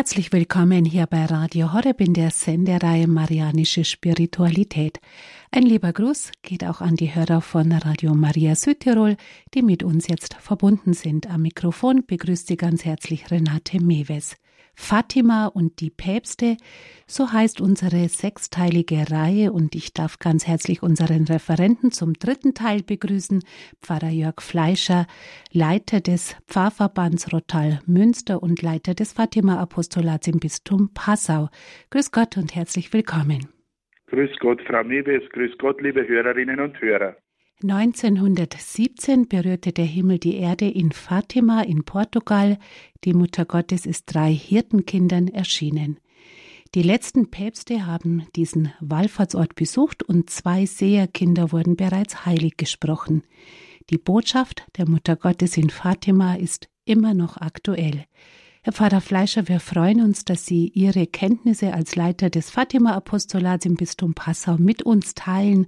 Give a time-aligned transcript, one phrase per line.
[0.00, 4.98] Herzlich willkommen hier bei Radio Horeb in der Sendereihe Marianische Spiritualität.
[5.50, 9.18] Ein lieber Gruß geht auch an die Hörer von Radio Maria Südtirol,
[9.52, 11.28] die mit uns jetzt verbunden sind.
[11.28, 14.36] Am Mikrofon begrüßt Sie ganz herzlich Renate Mewes.
[14.74, 16.56] Fatima und die Päpste,
[17.06, 22.82] so heißt unsere sechsteilige Reihe und ich darf ganz herzlich unseren Referenten zum dritten Teil
[22.82, 23.42] begrüßen,
[23.82, 25.06] Pfarrer Jörg Fleischer,
[25.52, 31.48] Leiter des Pfarrverbands Rotal Münster und Leiter des Fatima-Apostolats im Bistum Passau.
[31.90, 33.48] Grüß Gott und herzlich willkommen.
[34.06, 37.16] Grüß Gott, Frau Mewes, grüß Gott, liebe Hörerinnen und Hörer.
[37.62, 42.58] 1917 berührte der Himmel die Erde in Fatima in Portugal.
[43.04, 45.98] Die Mutter Gottes ist drei Hirtenkindern erschienen.
[46.74, 53.24] Die letzten Päpste haben diesen Wallfahrtsort besucht und zwei Seherkinder wurden bereits heilig gesprochen.
[53.90, 58.04] Die Botschaft der Mutter Gottes in Fatima ist immer noch aktuell.
[58.62, 63.74] Herr Pfarrer Fleischer, wir freuen uns, dass Sie Ihre Kenntnisse als Leiter des Fatima-Apostolats im
[63.74, 65.66] Bistum Passau mit uns teilen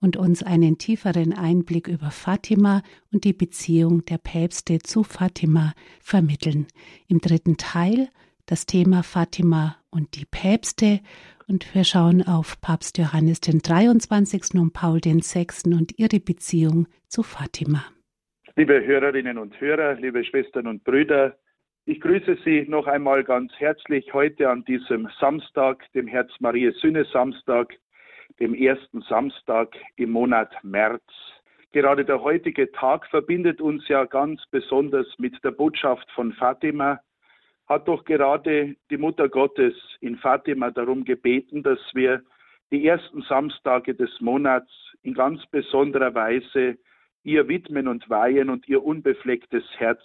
[0.00, 2.82] und uns einen tieferen Einblick über Fatima
[3.12, 6.66] und die Beziehung der Päpste zu Fatima vermitteln.
[7.08, 8.08] Im dritten Teil
[8.46, 11.00] das Thema Fatima und die Päpste
[11.48, 14.54] und wir schauen auf Papst Johannes den 23.
[14.60, 15.64] und Paul den 6.
[15.66, 17.84] und ihre Beziehung zu Fatima.
[18.56, 21.36] Liebe Hörerinnen und Hörer, liebe Schwestern und Brüder,
[21.86, 27.06] ich grüße Sie noch einmal ganz herzlich heute an diesem Samstag, dem Herz Maria Sühne
[27.10, 27.74] Samstag,
[28.40, 31.02] dem ersten Samstag im Monat März.
[31.72, 37.00] Gerade der heutige Tag verbindet uns ja ganz besonders mit der Botschaft von Fatima.
[37.66, 42.22] Hat doch gerade die Mutter Gottes in Fatima darum gebeten, dass wir
[42.70, 44.70] die ersten Samstage des Monats
[45.02, 46.78] in ganz besonderer Weise
[47.22, 50.00] ihr widmen und weihen und ihr unbeflecktes Herz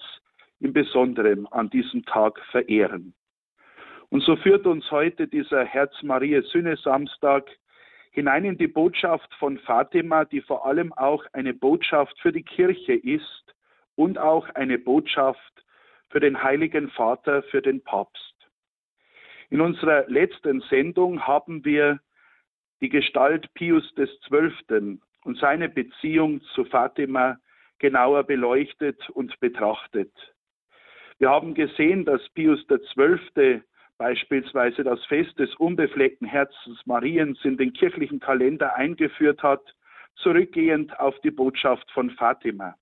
[0.60, 3.14] im Besonderen an diesem Tag verehren.
[4.10, 7.50] Und so führt uns heute dieser Herz Maria Sühne Samstag
[8.14, 12.94] hinein in die Botschaft von Fatima, die vor allem auch eine Botschaft für die Kirche
[12.94, 13.56] ist
[13.96, 15.66] und auch eine Botschaft
[16.10, 18.34] für den Heiligen Vater, für den Papst.
[19.50, 22.00] In unserer letzten Sendung haben wir
[22.82, 25.00] die Gestalt Pius XII.
[25.24, 27.38] und seine Beziehung zu Fatima
[27.80, 30.12] genauer beleuchtet und betrachtet.
[31.18, 33.62] Wir haben gesehen, dass Pius XII
[34.04, 39.62] beispielsweise das Fest des unbefleckten Herzens Mariens in den kirchlichen Kalender eingeführt hat,
[40.16, 42.76] zurückgehend auf die Botschaft von Fatima.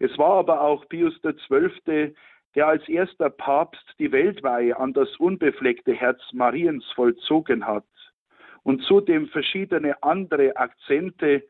[0.00, 2.12] Es war aber auch Pius XII.,
[2.56, 7.86] der als erster Papst die Weltweihe an das unbefleckte Herz Mariens vollzogen hat
[8.64, 11.44] und zudem verschiedene andere Akzente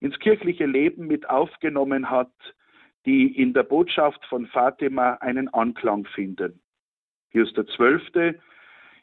[0.00, 2.32] ins kirchliche Leben mit aufgenommen hat,
[3.04, 6.61] die in der Botschaft von Fatima einen Anklang finden.
[7.32, 8.34] Pius XII.,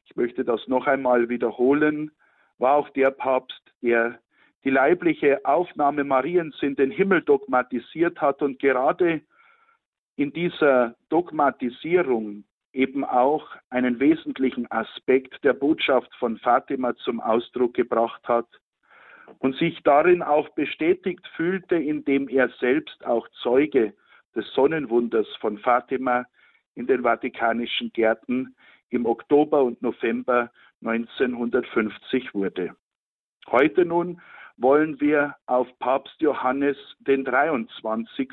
[0.05, 2.11] ich möchte das noch einmal wiederholen,
[2.57, 4.19] war auch der Papst, der
[4.63, 9.21] die leibliche Aufnahme Mariens in den Himmel dogmatisiert hat und gerade
[10.15, 18.27] in dieser Dogmatisierung eben auch einen wesentlichen Aspekt der Botschaft von Fatima zum Ausdruck gebracht
[18.27, 18.47] hat
[19.39, 23.93] und sich darin auch bestätigt fühlte, indem er selbst auch Zeuge
[24.35, 26.25] des Sonnenwunders von Fatima
[26.79, 28.55] in den Vatikanischen Gärten
[28.89, 30.49] im Oktober und November
[30.81, 32.73] 1950 wurde.
[33.47, 34.21] Heute nun
[34.55, 38.29] wollen wir auf Papst Johannes den 23.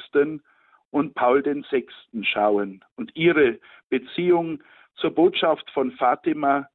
[0.91, 1.93] und Paul den 6.
[2.23, 3.59] schauen und ihre
[3.89, 4.63] Beziehung
[4.95, 6.69] zur Botschaft von Fatima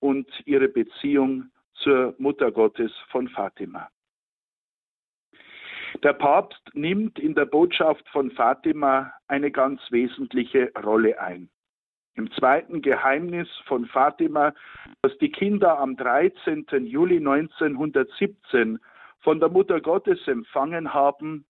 [0.00, 3.88] und ihre Beziehung zur Mutter Gottes von Fatima.
[6.02, 11.48] Der Papst nimmt in der Botschaft von Fatima eine ganz wesentliche Rolle ein.
[12.16, 14.54] Im zweiten Geheimnis von Fatima,
[15.02, 16.66] das die Kinder am 13.
[16.84, 18.78] Juli 1917
[19.20, 21.44] von der Mutter Gottes empfangen haben,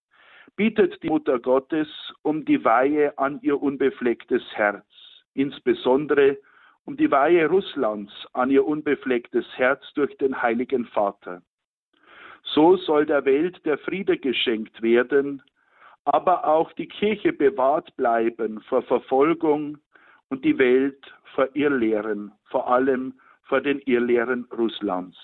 [0.56, 1.88] bietet die Mutter Gottes
[2.22, 4.86] um die Weihe an ihr unbeflecktes Herz,
[5.34, 6.38] insbesondere
[6.84, 11.42] um die Weihe Russlands an ihr unbeflecktes Herz durch den Heiligen Vater.
[12.44, 15.42] So soll der Welt der Friede geschenkt werden,
[16.04, 19.78] aber auch die Kirche bewahrt bleiben vor Verfolgung
[20.28, 21.02] und die Welt
[21.34, 23.14] vor Irrlehren, vor allem
[23.44, 25.16] vor den Irrlehren Russlands.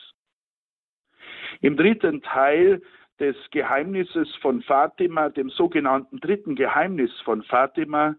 [1.60, 2.80] Im dritten Teil
[3.18, 8.16] des Geheimnisses von Fatima, dem sogenannten dritten Geheimnis von Fatima,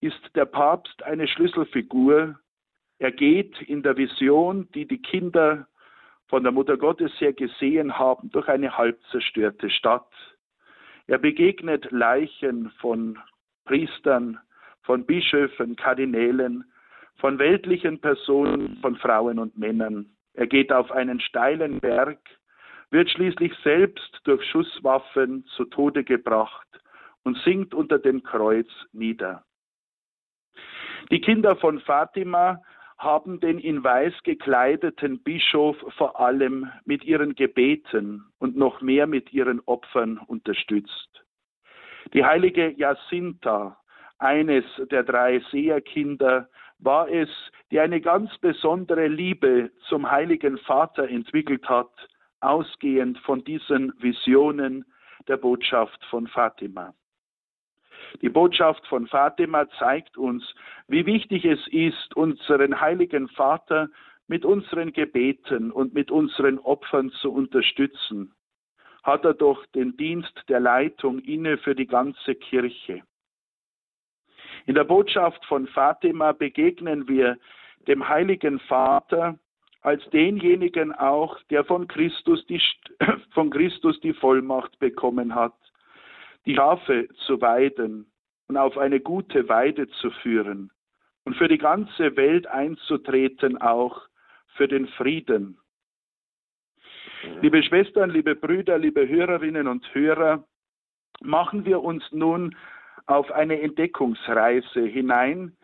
[0.00, 2.38] ist der Papst eine Schlüsselfigur.
[2.98, 5.66] Er geht in der Vision, die die Kinder
[6.28, 10.10] von der Mutter Gottes her gesehen haben, durch eine halb zerstörte Stadt.
[11.06, 13.18] Er begegnet Leichen von
[13.64, 14.38] Priestern,
[14.82, 16.64] von Bischöfen, Kardinälen,
[17.16, 20.06] von weltlichen Personen, von Frauen und Männern.
[20.34, 22.18] Er geht auf einen steilen Berg,
[22.90, 26.66] wird schließlich selbst durch Schusswaffen zu Tode gebracht
[27.24, 29.44] und sinkt unter dem Kreuz nieder.
[31.10, 32.62] Die Kinder von Fatima
[32.98, 39.32] haben den in weiß gekleideten Bischof vor allem mit ihren Gebeten und noch mehr mit
[39.32, 41.24] ihren Opfern unterstützt.
[42.14, 43.78] Die heilige Jacinta,
[44.18, 46.48] eines der drei Seherkinder,
[46.78, 47.28] war es,
[47.70, 51.90] die eine ganz besondere Liebe zum heiligen Vater entwickelt hat,
[52.40, 54.84] ausgehend von diesen Visionen
[55.26, 56.94] der Botschaft von Fatima.
[58.22, 60.44] Die Botschaft von Fatima zeigt uns,
[60.88, 63.88] wie wichtig es ist, unseren heiligen Vater
[64.28, 68.32] mit unseren Gebeten und mit unseren Opfern zu unterstützen.
[69.02, 73.02] Hat er doch den Dienst der Leitung inne für die ganze Kirche.
[74.66, 77.38] In der Botschaft von Fatima begegnen wir
[77.86, 79.38] dem heiligen Vater
[79.80, 82.60] als denjenigen auch, der von Christus die,
[83.32, 85.54] von Christus die Vollmacht bekommen hat,
[86.46, 88.10] die Schafe zu weiden
[88.48, 90.70] und auf eine gute Weide zu führen
[91.24, 94.00] und für die ganze Welt einzutreten, auch
[94.54, 95.58] für den Frieden.
[97.42, 100.44] Liebe Schwestern, liebe Brüder, liebe Hörerinnen und Hörer,
[101.20, 102.56] machen wir uns nun
[103.06, 105.56] auf eine Entdeckungsreise hinein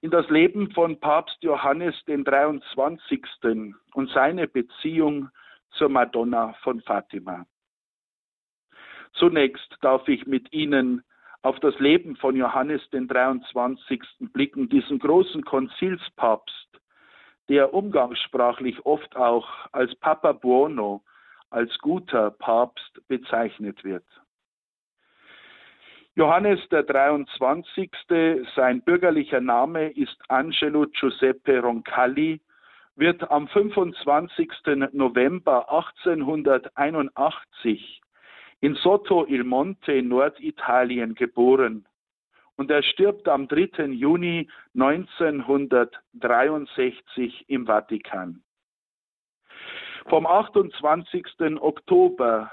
[0.00, 3.22] in das Leben von Papst Johannes den 23.
[3.92, 5.28] und seine Beziehung
[5.72, 7.44] zur Madonna von Fatima.
[9.14, 11.02] Zunächst darf ich mit Ihnen
[11.42, 14.02] auf das Leben von Johannes den 23.
[14.32, 16.68] blicken, diesen großen Konzilspapst,
[17.48, 21.02] der umgangssprachlich oft auch als Papa Buono,
[21.50, 24.04] als guter Papst bezeichnet wird.
[26.14, 27.90] Johannes der 23.,
[28.54, 32.40] sein bürgerlicher Name ist Angelo Giuseppe Roncalli,
[32.96, 34.50] wird am 25.
[34.92, 37.99] November 1881
[38.60, 41.86] in Sotto il Monte in Norditalien geboren
[42.56, 43.86] und er stirbt am 3.
[43.86, 48.42] Juni 1963 im Vatikan.
[50.08, 51.60] Vom 28.
[51.60, 52.50] Oktober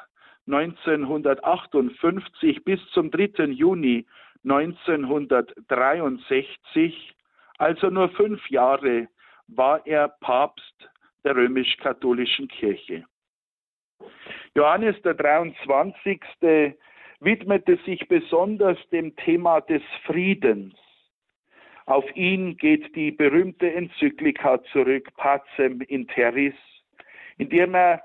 [0.48, 3.51] 1958 bis zum 3.
[3.51, 4.07] Juni
[4.45, 7.13] 1963,
[7.57, 9.09] also nur fünf Jahre,
[9.48, 10.89] war er Papst
[11.25, 13.04] der römisch-katholischen Kirche.
[14.57, 16.19] Johannes der 23.
[17.19, 20.74] widmete sich besonders dem Thema des Friedens.
[21.86, 26.56] Auf ihn geht die berühmte Enzyklika zurück, Pacem in Terris,
[27.38, 28.01] in dem er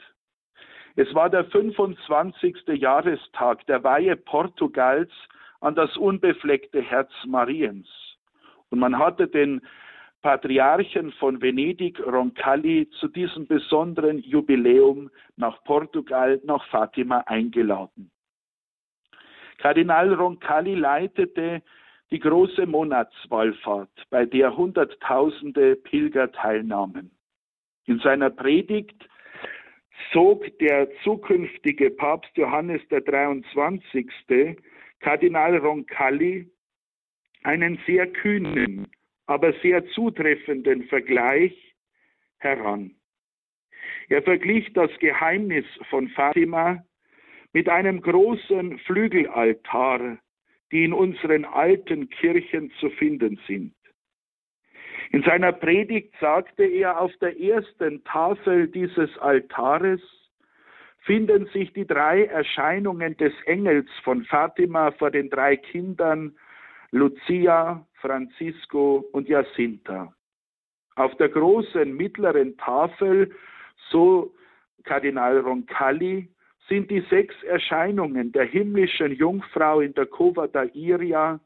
[0.96, 2.66] Es war der 25.
[2.74, 5.12] Jahrestag der Weihe Portugals
[5.60, 7.88] an das unbefleckte Herz Mariens.
[8.70, 9.60] Und man hatte den
[10.22, 18.10] Patriarchen von Venedig, Roncalli, zu diesem besonderen Jubiläum nach Portugal, nach Fatima eingeladen.
[19.58, 21.62] Kardinal Roncalli leitete
[22.10, 27.10] die große Monatswallfahrt, bei der Hunderttausende Pilger teilnahmen.
[27.86, 29.08] In seiner Predigt
[30.12, 34.06] zog der zukünftige Papst Johannes der 23.
[35.00, 36.50] Kardinal Roncalli
[37.44, 38.86] einen sehr kühnen,
[39.26, 41.54] aber sehr zutreffenden Vergleich
[42.38, 42.94] heran.
[44.08, 46.84] Er verglich das Geheimnis von Fatima
[47.52, 50.18] mit einem großen Flügelaltar,
[50.72, 53.74] die in unseren alten Kirchen zu finden sind.
[55.10, 60.00] In seiner Predigt sagte er, auf der ersten Tafel dieses Altares
[61.08, 66.36] finden sich die drei Erscheinungen des Engels von Fatima vor den drei Kindern
[66.90, 70.12] Lucia, Francisco und Jacinta.
[70.96, 73.34] Auf der großen mittleren Tafel,
[73.88, 74.34] so
[74.84, 76.28] Kardinal Roncalli,
[76.68, 81.40] sind die sechs Erscheinungen der himmlischen Jungfrau in der Cova da Iria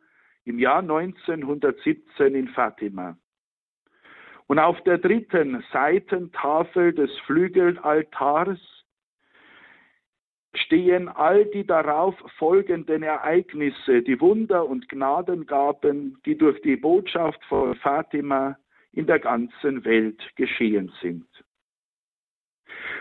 [0.45, 3.16] im Jahr 1917 in Fatima.
[4.49, 8.81] Und auf der dritten Seitentafel des Flügelaltars
[10.54, 17.75] stehen all die darauf folgenden Ereignisse, die Wunder und Gnadengaben, die durch die Botschaft von
[17.76, 18.59] Fatima
[18.92, 21.26] in der ganzen Welt geschehen sind.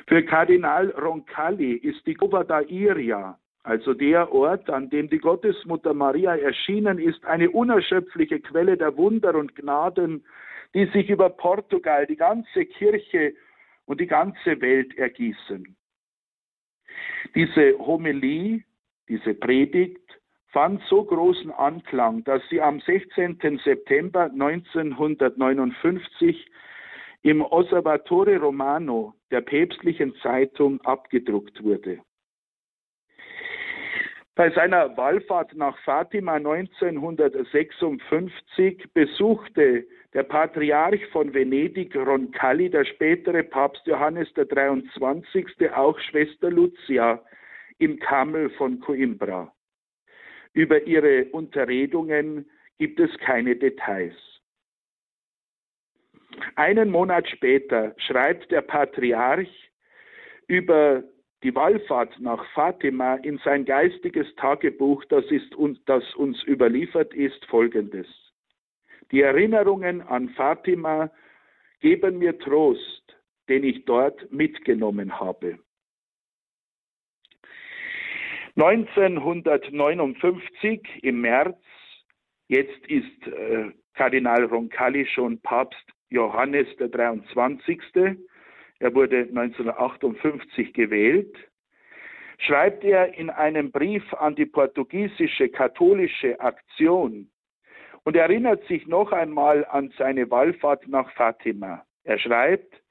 [0.08, 5.94] Für Kardinal Roncalli ist die Cova da Iria, also der Ort, an dem die Gottesmutter
[5.94, 10.26] Maria erschienen ist, eine unerschöpfliche Quelle der Wunder und Gnaden,
[10.74, 13.34] die sich über Portugal, die ganze Kirche
[13.86, 15.76] und die ganze Welt ergießen.
[17.36, 18.64] Diese Homilie,
[19.08, 20.02] diese Predigt
[20.48, 23.60] fand so großen Anklang, dass sie am 16.
[23.64, 26.48] September 1959
[27.24, 32.00] im Osservatore Romano der päpstlichen Zeitung abgedruckt wurde.
[34.36, 43.86] Bei seiner Wallfahrt nach Fatima 1956 besuchte der Patriarch von Venedig, Roncalli, der spätere Papst
[43.88, 47.24] Johannes der 23., auch Schwester Lucia
[47.78, 49.54] im Kamel von Coimbra.
[50.54, 54.16] Über ihre Unterredungen gibt es keine Details.
[56.56, 59.72] Einen Monat später schreibt der Patriarch
[60.48, 61.04] über
[61.44, 68.31] die Wallfahrt nach Fatima in sein geistiges Tagebuch, das, ist das uns überliefert ist, folgendes.
[69.12, 71.12] Die Erinnerungen an Fatima
[71.82, 73.18] geben mir Trost,
[73.50, 75.60] den ich dort mitgenommen habe.
[78.56, 81.58] 1959 im März,
[82.48, 87.80] jetzt ist äh, Kardinal Roncalli schon Papst Johannes der 23.
[88.80, 91.38] Er wurde 1958 gewählt.
[92.40, 97.30] Schreibt er in einem Brief an die portugiesische katholische Aktion
[98.04, 101.86] und erinnert sich noch einmal an seine Wallfahrt nach Fatima.
[102.04, 102.82] Er schreibt,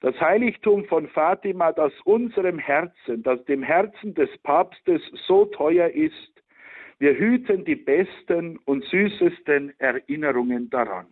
[0.00, 6.42] das Heiligtum von Fatima, das unserem Herzen, das dem Herzen des Papstes so teuer ist,
[6.98, 11.06] wir hüten die besten und süßesten Erinnerungen daran.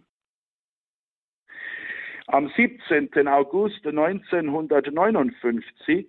[2.27, 3.27] Am 17.
[3.27, 6.07] August 1959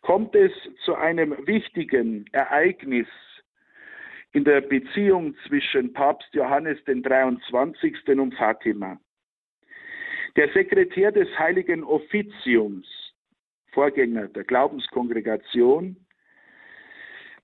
[0.00, 0.50] kommt es
[0.84, 3.06] zu einem wichtigen Ereignis
[4.32, 7.96] in der Beziehung zwischen Papst Johannes den 23.
[8.08, 8.98] und Fatima.
[10.36, 12.86] Der Sekretär des Heiligen Offiziums,
[13.72, 15.96] Vorgänger der Glaubenskongregation,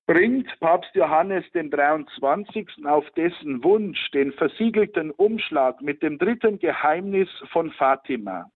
[0.05, 2.85] bringt Papst Johannes den 23.
[2.85, 8.51] auf dessen Wunsch den versiegelten Umschlag mit dem dritten Geheimnis von Fatima.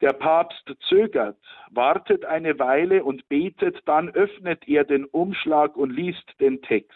[0.00, 1.36] Der Papst zögert,
[1.70, 6.92] wartet eine Weile und betet, dann öffnet er den Umschlag und liest den Text.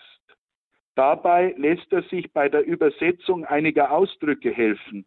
[0.95, 5.07] Dabei lässt er sich bei der Übersetzung einiger Ausdrücke helfen.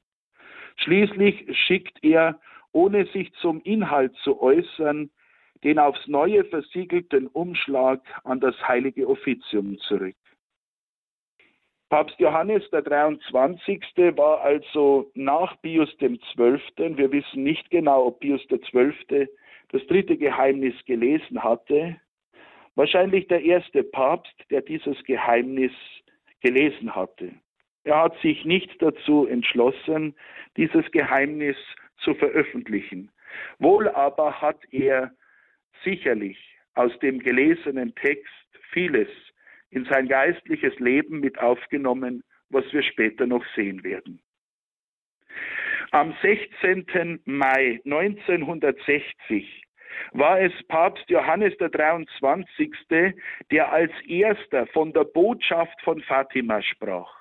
[0.78, 2.40] Schließlich schickt er,
[2.72, 5.12] ohne sich zum Inhalt zu äußern,
[5.64, 10.16] den aufs Neue versiegelten Umschlag an das heilige Offizium zurück.
[11.94, 13.80] Papst Johannes der 23.
[14.18, 16.60] war also nach Pius dem 12.
[16.76, 18.96] Wir wissen nicht genau, ob Pius der 12.
[19.72, 21.96] das dritte Geheimnis gelesen hatte.
[22.74, 25.72] Wahrscheinlich der erste Papst, der dieses Geheimnis
[26.42, 27.32] gelesen hatte.
[27.84, 30.16] Er hat sich nicht dazu entschlossen,
[30.58, 31.58] dieses Geheimnis
[31.98, 33.12] zu veröffentlichen.
[33.60, 35.12] Wohl aber hat er
[35.84, 36.40] sicherlich
[36.74, 38.34] aus dem gelesenen Text
[38.72, 39.10] vieles
[39.74, 44.22] in sein geistliches Leben mit aufgenommen, was wir später noch sehen werden.
[45.92, 47.22] Am 16.
[47.26, 49.64] Mai 1960
[50.12, 52.72] war es Papst Johannes der 23.,
[53.52, 57.12] der als erster von der Botschaft von Fatima sprach.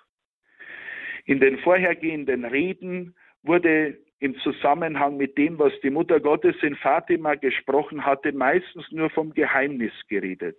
[1.24, 7.34] In den vorhergehenden Reden wurde im Zusammenhang mit dem, was die Mutter Gottes in Fatima
[7.34, 10.56] gesprochen hatte, meistens nur vom Geheimnis geredet.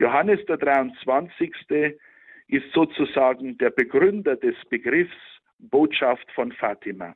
[0.00, 1.52] Johannes der 23.
[2.48, 5.14] ist sozusagen der Begründer des Begriffs
[5.58, 7.14] Botschaft von Fatima.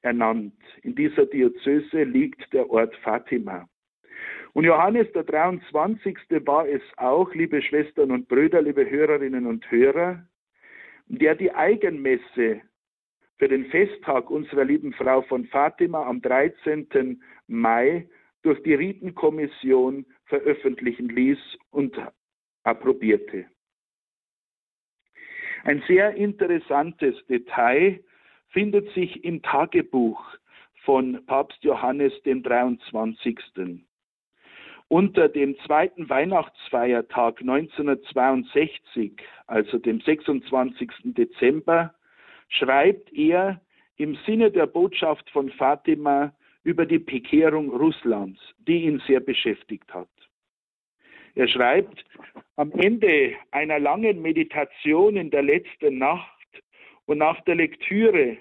[0.00, 0.58] ernannt.
[0.82, 3.68] In dieser Diözese liegt der Ort Fatima.
[4.54, 6.16] Und Johannes der 23.
[6.46, 10.26] war es auch, liebe Schwestern und Brüder, liebe Hörerinnen und Hörer,
[11.08, 12.62] der die Eigenmesse
[13.38, 17.20] für den Festtag unserer lieben Frau von Fatima am 13.
[17.48, 18.08] Mai
[18.42, 21.38] durch die Ritenkommission veröffentlichen ließ
[21.70, 21.96] und
[22.64, 23.46] approbierte.
[25.64, 28.02] Ein sehr interessantes Detail
[28.48, 30.20] findet sich im Tagebuch
[30.84, 33.38] von Papst Johannes dem 23.
[34.88, 40.90] Unter dem zweiten Weihnachtsfeiertag 1962, also dem 26.
[41.04, 41.94] Dezember,
[42.52, 43.60] schreibt er
[43.96, 46.34] im Sinne der Botschaft von Fatima
[46.64, 50.08] über die Bekehrung Russlands, die ihn sehr beschäftigt hat.
[51.34, 52.04] Er schreibt,
[52.56, 56.28] am Ende einer langen Meditation in der letzten Nacht
[57.06, 58.36] und nach der Lektüre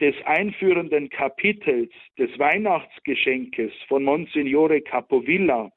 [0.00, 5.70] des einführenden Kapitels des Weihnachtsgeschenkes von Monsignore Capovilla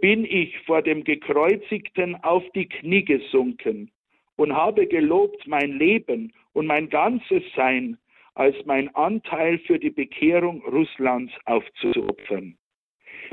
[0.00, 3.90] bin ich vor dem Gekreuzigten auf die Knie gesunken
[4.38, 7.98] und habe gelobt mein Leben und mein ganzes Sein
[8.34, 12.56] als mein Anteil für die Bekehrung Russlands aufzuopfern.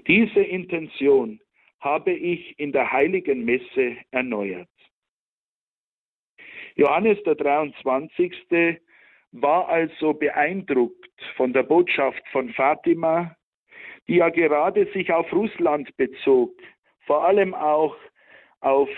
[0.08, 1.40] Diese Intention
[1.80, 4.68] habe ich in der heiligen Messe erneuert.
[6.76, 8.80] Johannes der 23.
[9.32, 13.36] war also beeindruckt von der Botschaft von Fatima,
[14.08, 16.52] die ja gerade sich auf Russland bezog,
[17.06, 17.96] vor allem auch
[18.62, 18.90] auf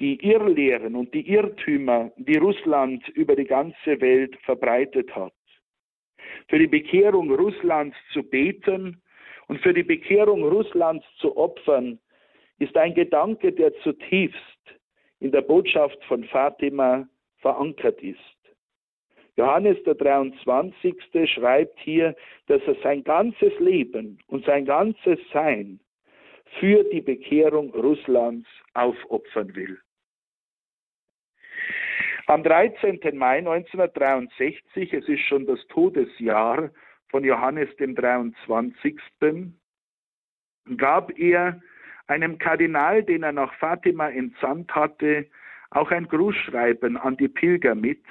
[0.00, 5.32] die Irrlehren und die Irrtümer, die Russland über die ganze Welt verbreitet hat.
[6.48, 9.00] Für die Bekehrung Russlands zu beten
[9.48, 11.98] und für die Bekehrung Russlands zu opfern,
[12.58, 14.40] ist ein Gedanke, der zutiefst
[15.20, 18.18] in der Botschaft von Fatima verankert ist.
[19.36, 20.94] Johannes der 23.
[21.26, 25.80] schreibt hier, dass er sein ganzes Leben und sein ganzes Sein
[26.58, 29.78] für die Bekehrung Russlands aufopfern will.
[32.28, 32.98] Am 13.
[33.16, 36.70] Mai 1963, es ist schon das Todesjahr
[37.08, 38.96] von Johannes dem 23.,
[40.76, 41.60] gab er
[42.08, 45.26] einem Kardinal, den er nach Fatima entsandt hatte,
[45.70, 48.02] auch ein Grußschreiben an die Pilger mit,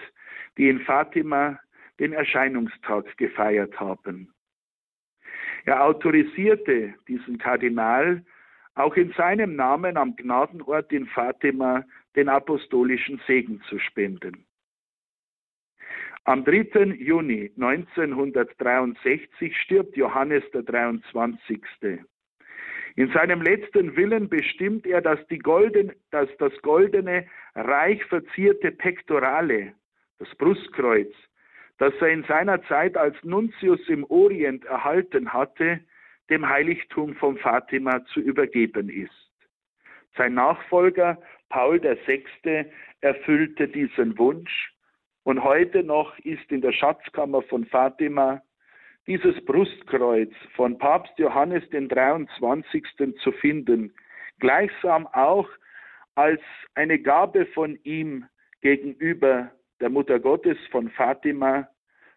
[0.58, 1.60] die in Fatima
[2.00, 4.34] den Erscheinungstag gefeiert haben.
[5.66, 8.24] Er autorisierte diesen Kardinal,
[8.76, 11.84] auch in seinem Namen am Gnadenort in Fatima
[12.16, 14.46] den apostolischen Segen zu spenden.
[16.24, 16.96] Am 3.
[16.98, 21.62] Juni 1963 stirbt Johannes der 23.
[22.96, 29.74] In seinem letzten Willen bestimmt er, dass, golden, dass das goldene, reich verzierte Pektorale,
[30.18, 31.14] das Brustkreuz,
[31.78, 35.82] das er in seiner Zeit als Nuntius im Orient erhalten hatte,
[36.30, 39.12] dem Heiligtum von Fatima zu übergeben ist.
[40.18, 42.66] Sein Nachfolger Paul VI.
[43.02, 44.74] erfüllte diesen Wunsch
[45.24, 48.42] und heute noch ist in der Schatzkammer von Fatima
[49.08, 52.84] dieses Brustkreuz von Papst Johannes den 23.
[53.22, 53.94] zu finden,
[54.40, 55.48] gleichsam auch
[56.16, 56.42] als
[56.74, 58.26] eine Gabe von ihm
[58.62, 61.68] gegenüber der Mutter Gottes von Fatima,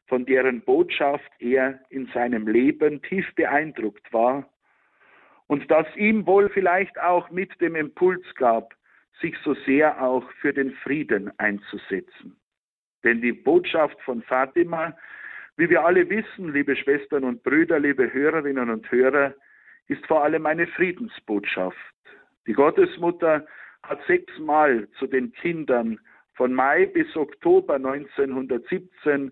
[0.06, 4.48] von deren Botschaft er in seinem Leben tief beeindruckt war
[5.48, 8.74] und das ihm wohl vielleicht auch mit dem Impuls gab,
[9.20, 12.36] sich so sehr auch für den Frieden einzusetzen.
[13.04, 14.96] Denn die Botschaft von Fatima,
[15.56, 19.34] wie wir alle wissen, liebe Schwestern und Brüder, liebe Hörerinnen und Hörer,
[19.88, 21.76] ist vor allem eine Friedensbotschaft.
[22.46, 23.46] Die Gottesmutter
[23.82, 25.98] hat sechsmal zu den Kindern
[26.34, 29.30] von Mai bis Oktober 1917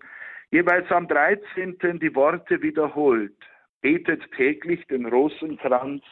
[0.51, 1.77] jeweils am 13.
[1.99, 3.35] die Worte wiederholt
[3.81, 6.03] betet täglich den Rosenkranz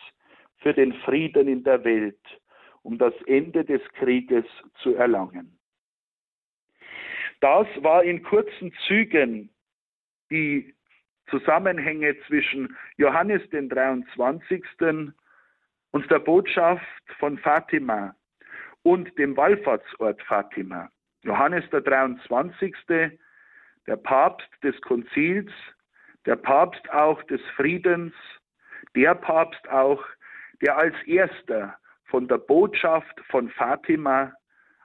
[0.60, 2.20] für den Frieden in der Welt,
[2.86, 4.46] um das Ende des Krieges
[4.82, 5.58] zu erlangen.
[7.42, 9.50] Das war in kurzen Zügen
[10.30, 10.76] die
[11.30, 14.64] Zusammenhänge zwischen Johannes den 23.
[15.92, 16.86] und der Botschaft
[17.18, 18.16] von Fatima
[18.84, 20.90] und dem Wallfahrtsort Fatima.
[21.24, 22.76] Johannes der 23.,
[23.88, 25.52] der Papst des Konzils,
[26.28, 28.14] der Papst auch des Friedens,
[28.96, 30.04] der Papst auch,
[30.62, 31.76] der als erster
[32.16, 34.32] von der Botschaft von Fatima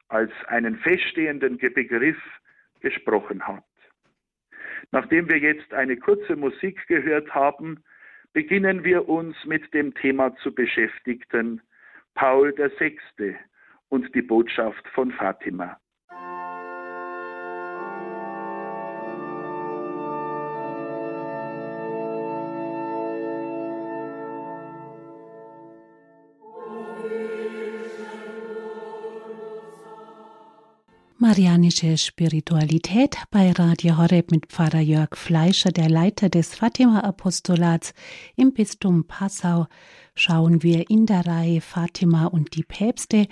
[0.09, 2.19] als einen feststehenden Begriff
[2.81, 3.63] gesprochen hat.
[4.91, 7.85] Nachdem wir jetzt eine kurze Musik gehört haben,
[8.33, 11.63] beginnen wir uns mit dem Thema zu beschäftigen,
[12.15, 12.99] Paul VI.
[13.91, 15.79] und die Botschaft von Fatima.
[31.31, 37.95] Marianische Spiritualität bei Radio Horeb mit Pfarrer Jörg Fleischer, der Leiter des Fatima-Apostolats
[38.35, 39.69] im Bistum Passau,
[40.17, 43.29] schauen wir in der Reihe Fatima und die Päpste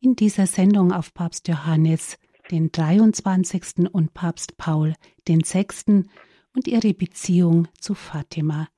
[0.00, 2.18] in dieser Sendung auf Papst Johannes
[2.52, 3.90] den 23.
[3.90, 4.94] und Papst Paul
[5.26, 5.86] den 6.
[6.54, 8.68] und ihre Beziehung zu Fatima.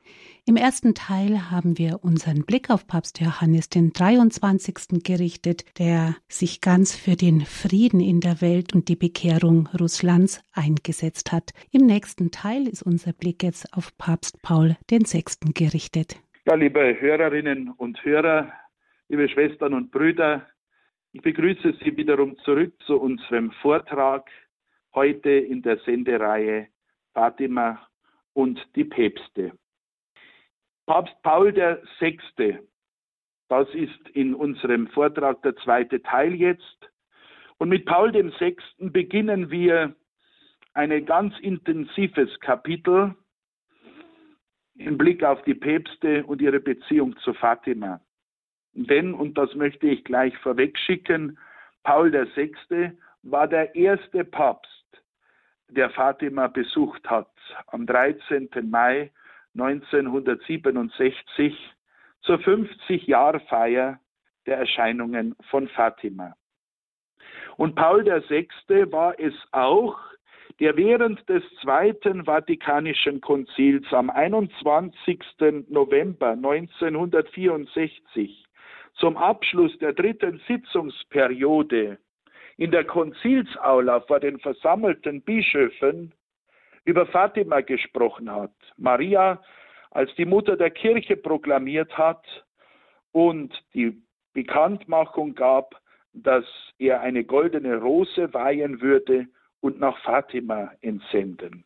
[0.45, 5.05] Im ersten Teil haben wir unseren Blick auf Papst Johannes den 23.
[5.05, 11.31] gerichtet, der sich ganz für den Frieden in der Welt und die Bekehrung Russlands eingesetzt
[11.31, 11.53] hat.
[11.71, 15.23] Im nächsten Teil ist unser Blick jetzt auf Papst Paul VI.
[15.55, 16.21] gerichtet.
[16.45, 18.53] Ja, liebe Hörerinnen und Hörer,
[19.09, 20.45] liebe Schwestern und Brüder,
[21.13, 24.29] ich begrüße Sie wiederum zurück zu unserem Vortrag
[24.93, 26.67] heute in der Sendereihe
[27.15, 27.87] Fatima
[28.33, 29.53] und die Päpste.
[30.87, 31.55] Papst Paul
[32.01, 32.59] VI.,
[33.49, 36.91] das ist in unserem Vortrag der zweite Teil jetzt.
[37.59, 38.57] Und mit Paul VI.
[38.79, 39.95] beginnen wir
[40.75, 43.15] ein ganz intensives Kapitel
[44.77, 48.01] im Blick auf die Päpste und ihre Beziehung zu Fatima.
[48.73, 51.39] Denn, und das möchte ich gleich vorwegschicken,
[51.83, 52.93] Paul VI.
[53.23, 55.03] war der erste Papst,
[55.69, 57.31] der Fatima besucht hat
[57.67, 58.49] am 13.
[58.63, 59.13] Mai
[59.55, 61.55] 1967
[62.23, 63.99] zur 50-Jahr-Feier
[64.47, 66.35] der Erscheinungen von Fatima.
[67.57, 68.47] Und Paul VI.
[68.93, 69.99] war es auch,
[70.61, 75.19] der während des Zweiten Vatikanischen Konzils am 21.
[75.69, 78.47] November 1964
[78.95, 81.99] zum Abschluss der dritten Sitzungsperiode
[82.57, 86.15] in der Konzilsaula vor den versammelten Bischöfen
[86.85, 88.53] über Fatima gesprochen hat.
[88.77, 89.41] Maria
[89.91, 92.25] als die Mutter der Kirche proklamiert hat
[93.13, 95.81] und die Bekanntmachung gab,
[96.15, 96.45] dass
[96.79, 99.27] er eine goldene Rose weihen würde
[99.61, 101.65] und nach Fatima entsenden.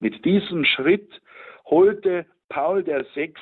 [0.00, 1.20] Mit diesem Schritt
[1.66, 3.34] holte Paul VI.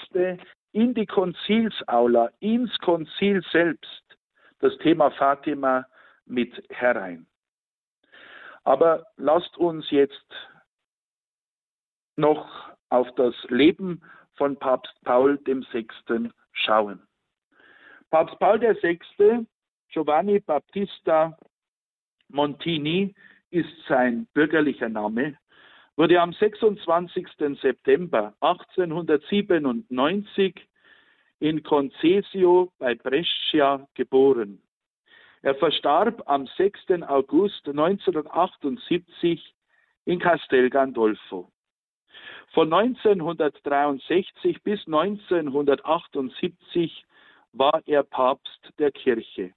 [0.72, 4.04] in die Konzilsaula, ins Konzil selbst,
[4.60, 5.86] das Thema Fatima
[6.26, 7.26] mit herein.
[8.64, 10.26] Aber lasst uns jetzt
[12.18, 14.02] noch auf das Leben
[14.36, 15.86] von Papst Paul VI.
[16.52, 17.00] schauen.
[18.10, 19.00] Papst Paul VI.
[19.90, 21.34] Giovanni Battista
[22.28, 23.14] Montini
[23.50, 25.38] ist sein bürgerlicher Name,
[25.96, 27.26] wurde am 26.
[27.60, 30.54] September 1897
[31.40, 34.60] in Concesio bei Brescia geboren.
[35.42, 37.02] Er verstarb am 6.
[37.06, 39.54] August 1978
[40.04, 41.50] in Castel Gandolfo.
[42.52, 47.04] Von 1963 bis 1978
[47.52, 49.52] war er Papst der Kirche.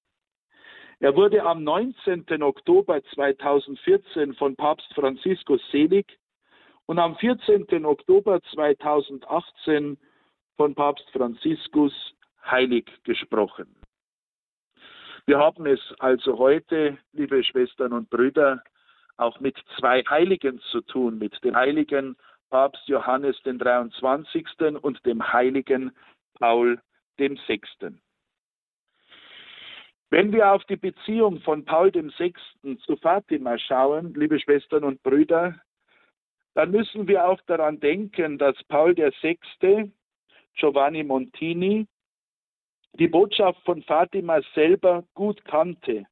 [0.99, 2.43] Er wurde am 19.
[2.43, 6.05] Oktober 2014 von Papst Franziskus selig
[6.85, 7.85] und am 14.
[7.85, 9.97] Oktober 2018
[10.57, 11.93] von Papst Franziskus
[12.45, 13.75] heilig gesprochen.
[15.25, 18.61] Wir haben es also heute, liebe Schwestern und Brüder,
[19.17, 22.15] auch mit zwei Heiligen zu tun, mit dem heiligen
[22.51, 24.45] Papst Johannes den 23.
[24.81, 25.91] und dem heiligen
[26.33, 26.81] Paul
[27.17, 27.69] dem 6.
[30.09, 32.39] Wenn wir auf die Beziehung von Paul dem 6.
[32.85, 35.61] zu Fatima schauen, liebe Schwestern und Brüder,
[36.53, 39.39] dann müssen wir auch daran denken, dass Paul der 6.
[40.55, 41.87] Giovanni Montini
[42.99, 46.05] die Botschaft von Fatima selber gut kannte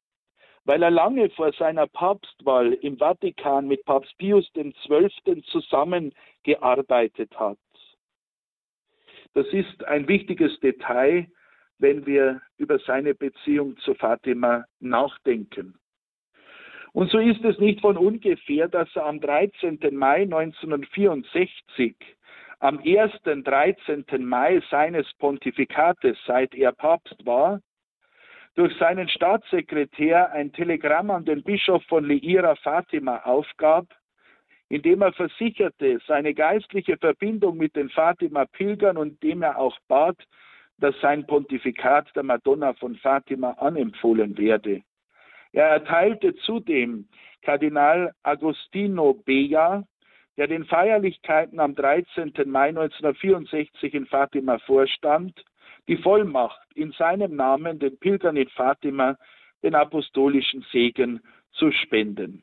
[0.64, 5.42] weil er lange vor seiner Papstwahl im Vatikan mit Papst Pius XII.
[5.42, 7.58] zusammengearbeitet hat.
[9.34, 11.26] Das ist ein wichtiges Detail,
[11.78, 15.78] wenn wir über seine Beziehung zu Fatima nachdenken.
[16.92, 19.78] Und so ist es nicht von ungefähr, dass er am 13.
[19.92, 21.94] Mai 1964,
[22.58, 24.04] am ersten 13.
[24.18, 27.60] Mai seines Pontifikates, seit er Papst war,
[28.54, 33.86] durch seinen Staatssekretär ein Telegramm an den Bischof von Leira Fatima aufgab,
[34.68, 40.16] in dem er versicherte seine geistliche Verbindung mit den Fatima-Pilgern und dem er auch bat,
[40.78, 44.82] dass sein Pontifikat der Madonna von Fatima anempfohlen werde.
[45.52, 47.08] Er erteilte zudem
[47.42, 49.84] Kardinal Agostino Bea,
[50.36, 52.32] der den Feierlichkeiten am 13.
[52.46, 55.44] Mai 1964 in Fatima vorstand,
[55.88, 59.16] die Vollmacht, in seinem Namen den Pilgern in Fatima
[59.62, 61.20] den apostolischen Segen
[61.52, 62.42] zu spenden.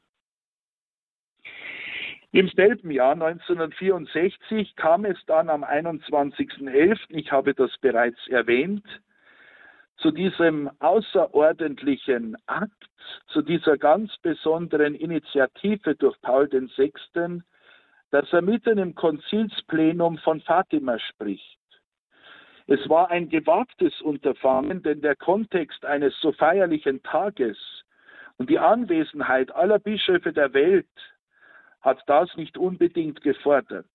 [2.31, 8.85] Im selben Jahr 1964 kam es dann am 21.11., ich habe das bereits erwähnt,
[9.97, 12.89] zu diesem außerordentlichen Akt,
[13.27, 17.41] zu dieser ganz besonderen Initiative durch Paul VI.,
[18.11, 21.57] dass er mitten im Konzilsplenum von Fatima spricht.
[22.69, 27.57] Es war ein gewagtes Unterfangen, denn der Kontext eines so feierlichen Tages
[28.37, 30.85] und die Anwesenheit aller Bischöfe der Welt
[31.79, 33.85] hat das nicht unbedingt gefordert.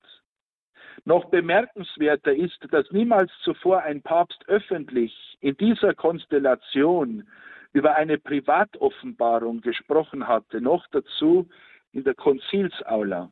[1.04, 7.28] Noch bemerkenswerter ist, dass niemals zuvor ein Papst öffentlich in dieser Konstellation
[7.74, 11.48] über eine Privatoffenbarung gesprochen hatte, noch dazu
[11.92, 13.30] in der Konzilsaula.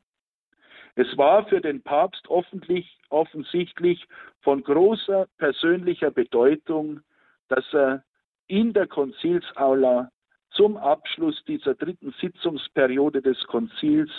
[1.01, 4.07] Es war für den Papst offensichtlich
[4.43, 7.01] von großer persönlicher Bedeutung,
[7.49, 8.05] dass er
[8.49, 10.11] in der Konzilsaula
[10.51, 14.11] zum Abschluss dieser dritten Sitzungsperiode des Konzils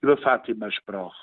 [0.00, 1.14] über Fatima sprach.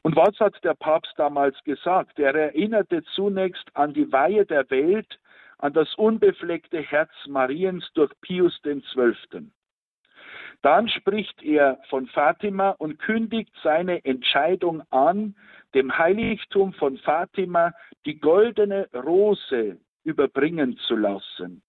[0.00, 2.18] Und was hat der Papst damals gesagt?
[2.18, 5.20] Er erinnerte zunächst an die Weihe der Welt,
[5.58, 9.50] an das unbefleckte Herz Mariens durch Pius XII.
[10.62, 15.36] Dann spricht er von Fatima und kündigt seine Entscheidung an,
[15.74, 17.72] dem Heiligtum von Fatima
[18.06, 21.62] die goldene Rose überbringen zu lassen.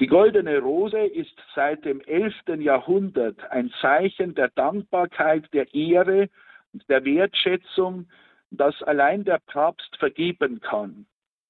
[0.00, 2.34] Die goldene Rose ist seit dem 11.
[2.58, 6.30] Jahrhundert ein Zeichen der Dankbarkeit, der Ehre
[6.72, 8.08] und der Wertschätzung,
[8.50, 11.06] das allein der Papst vergeben kann.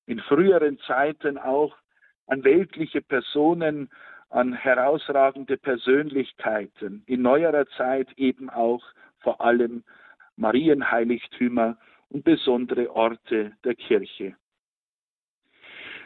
[0.06, 1.76] In früheren Zeiten auch
[2.26, 3.90] an weltliche Personen
[4.32, 8.82] an herausragende Persönlichkeiten, in neuerer Zeit eben auch
[9.20, 9.84] vor allem
[10.36, 11.76] Marienheiligtümer
[12.08, 14.34] und besondere Orte der Kirche.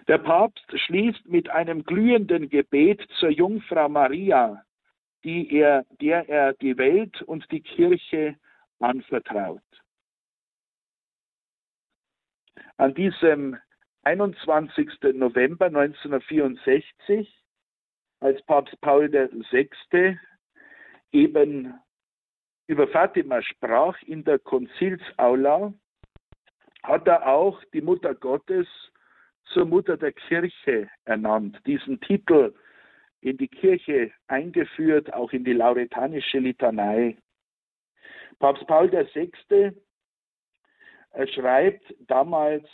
[0.08, 4.62] Der Papst schließt mit einem glühenden Gebet zur Jungfrau Maria,
[5.22, 8.36] er, der er die Welt und die Kirche
[8.78, 9.60] anvertraut.
[12.76, 13.56] An diesem
[14.02, 14.88] 21.
[15.14, 17.45] November 1964
[18.26, 20.18] als Papst Paul VI.
[21.12, 21.72] eben
[22.66, 25.72] über Fatima sprach in der Konzilsaula,
[26.82, 28.66] hat er auch die Mutter Gottes
[29.44, 32.52] zur Mutter der Kirche ernannt, diesen Titel
[33.20, 37.16] in die Kirche eingeführt, auch in die lauretanische Litanei.
[38.40, 39.30] Papst Paul VI.
[41.32, 42.68] schreibt damals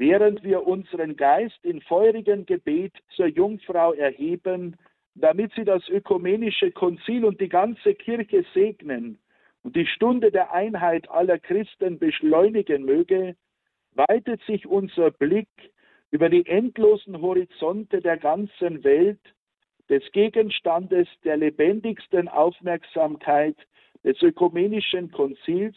[0.00, 4.78] während wir unseren Geist in feurigen Gebet zur Jungfrau erheben,
[5.14, 9.18] damit sie das ökumenische Konzil und die ganze Kirche segnen
[9.62, 13.36] und die Stunde der Einheit aller Christen beschleunigen möge,
[13.92, 15.50] weitet sich unser Blick
[16.10, 19.20] über die endlosen Horizonte der ganzen Welt,
[19.90, 23.56] des Gegenstandes der lebendigsten Aufmerksamkeit
[24.02, 25.76] des ökumenischen Konzils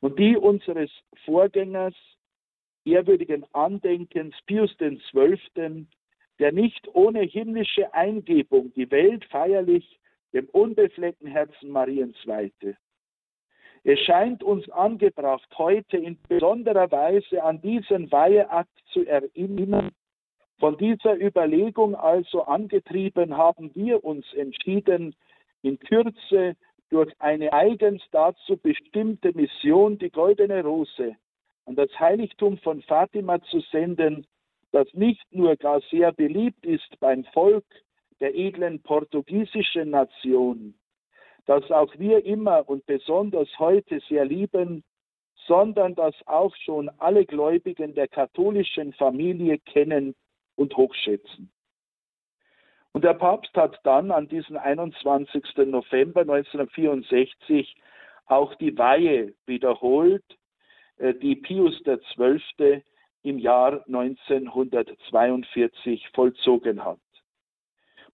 [0.00, 0.90] und die unseres
[1.26, 1.94] Vorgängers
[2.84, 5.86] ehrwürdigen Andenkens Pius XII.,
[6.38, 9.98] der nicht ohne himmlische Eingebung die Welt feierlich
[10.32, 12.76] dem unbefleckten Herzen Mariens weihte.
[13.84, 19.90] Es scheint uns angebracht, heute in besonderer Weise an diesen Weiheakt zu erinnern.
[20.58, 25.16] Von dieser Überlegung also angetrieben haben wir uns entschieden,
[25.62, 26.56] in Kürze
[26.90, 31.16] durch eine eigens dazu bestimmte Mission die goldene Rose
[31.66, 34.26] an das Heiligtum von Fatima zu senden,
[34.72, 37.64] das nicht nur gar sehr beliebt ist beim Volk
[38.20, 40.74] der edlen portugiesischen Nation,
[41.46, 44.84] das auch wir immer und besonders heute sehr lieben,
[45.46, 50.14] sondern das auch schon alle Gläubigen der katholischen Familie kennen
[50.54, 51.50] und hochschätzen.
[52.92, 55.42] Und der Papst hat dann an diesem 21.
[55.66, 57.74] November 1964
[58.26, 60.24] auch die Weihe wiederholt,
[61.02, 62.82] die Pius XII.
[63.24, 66.98] im Jahr 1942 vollzogen hat.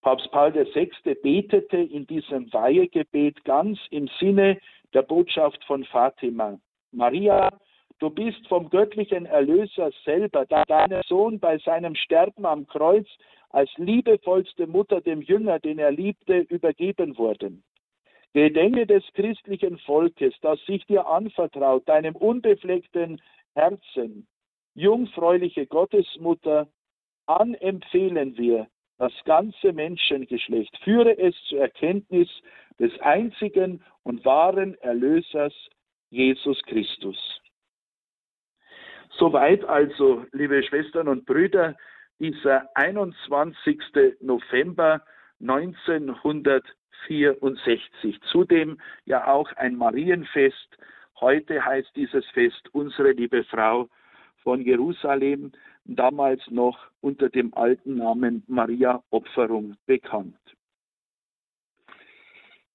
[0.00, 0.90] Papst Paul VI.
[1.22, 4.58] betete in diesem Weihegebet ganz im Sinne
[4.94, 6.58] der Botschaft von Fatima.
[6.92, 7.50] Maria,
[7.98, 13.06] du bist vom göttlichen Erlöser selber, da dein Sohn bei seinem Sterben am Kreuz
[13.50, 17.64] als liebevollste Mutter dem Jünger, den er liebte, übergeben worden.
[18.38, 23.20] Gedenke des christlichen Volkes, das sich dir anvertraut, deinem unbefleckten
[23.56, 24.28] Herzen,
[24.74, 26.68] jungfräuliche Gottesmutter,
[27.26, 32.28] anempfehlen wir das ganze Menschengeschlecht, führe es zur Erkenntnis
[32.78, 35.52] des einzigen und wahren Erlösers
[36.10, 37.40] Jesus Christus.
[39.10, 41.76] Soweit also, liebe Schwestern und Brüder,
[42.20, 43.80] dieser 21.
[44.20, 45.02] November
[47.08, 48.20] 1964.
[48.30, 50.78] Zudem ja auch ein Marienfest.
[51.20, 53.88] Heute heißt dieses Fest unsere liebe Frau
[54.42, 55.52] von Jerusalem
[55.84, 60.36] damals noch unter dem alten Namen Maria Opferung bekannt.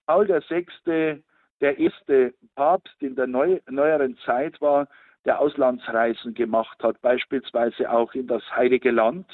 [0.07, 1.21] Paul VI.
[1.61, 4.87] der erste Papst in der neu, neueren Zeit war,
[5.25, 9.27] der Auslandsreisen gemacht hat, beispielsweise auch in das Heilige Land.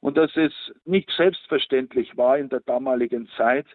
[0.00, 0.52] Und dass es
[0.84, 3.66] nicht selbstverständlich war in der damaligen Zeit,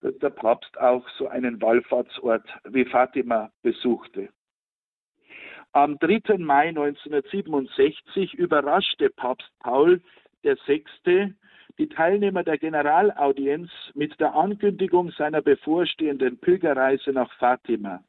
[0.00, 4.30] dass der Papst auch so einen Wallfahrtsort wie Fatima besuchte.
[5.74, 6.38] Am 3.
[6.38, 10.00] Mai 1967 überraschte Papst Paul
[10.44, 11.34] VI.
[11.78, 18.04] die Teilnehmer der Generalaudienz mit der Ankündigung seiner bevorstehenden Pilgerreise nach Fatima.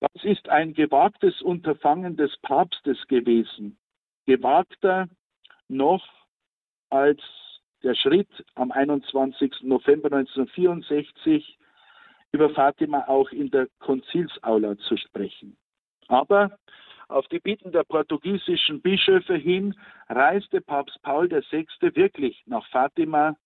[0.00, 3.78] Das ist ein gewagtes Unterfangen des Papstes gewesen.
[4.26, 5.08] Gewagter
[5.68, 6.06] noch
[6.90, 7.22] als
[7.82, 9.62] der Schritt am 21.
[9.62, 11.56] November 1964
[12.32, 15.56] über Fatima auch in der Konzilsaula zu sprechen.
[16.08, 16.58] Aber
[17.08, 19.76] auf die Bitten der portugiesischen Bischöfe hin
[20.08, 21.66] reiste Papst Paul VI.
[21.94, 23.36] wirklich nach Fatima,